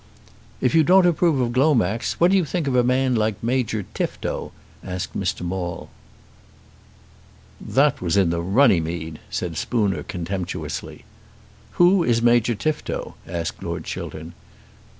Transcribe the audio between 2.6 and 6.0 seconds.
of a man like Major Tifto?" asked Mr. Maule.